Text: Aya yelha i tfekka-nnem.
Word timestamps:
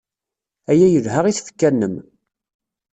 Aya 0.71 0.87
yelha 0.93 1.19
i 1.27 1.33
tfekka-nnem. 1.37 1.95